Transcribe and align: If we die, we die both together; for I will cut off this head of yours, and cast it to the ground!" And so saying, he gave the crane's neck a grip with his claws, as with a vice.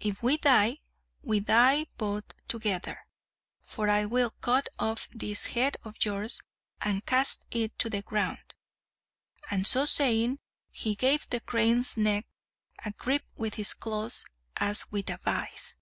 If 0.00 0.22
we 0.22 0.38
die, 0.38 0.78
we 1.20 1.38
die 1.40 1.84
both 1.98 2.24
together; 2.48 3.04
for 3.60 3.90
I 3.90 4.06
will 4.06 4.30
cut 4.30 4.70
off 4.78 5.06
this 5.12 5.48
head 5.48 5.76
of 5.84 6.02
yours, 6.02 6.40
and 6.80 7.04
cast 7.04 7.44
it 7.50 7.78
to 7.80 7.90
the 7.90 8.00
ground!" 8.00 8.54
And 9.50 9.66
so 9.66 9.84
saying, 9.84 10.38
he 10.70 10.94
gave 10.94 11.26
the 11.28 11.40
crane's 11.40 11.94
neck 11.98 12.26
a 12.86 12.92
grip 12.92 13.26
with 13.36 13.56
his 13.56 13.74
claws, 13.74 14.24
as 14.56 14.90
with 14.90 15.10
a 15.10 15.18
vice. 15.18 15.76